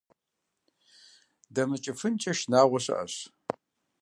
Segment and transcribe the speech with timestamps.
[1.53, 3.15] ДэмыкӀыфынкӀэ шынагъуэ щыӀэщ.